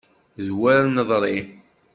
[0.45, 1.37] D wer neḍri!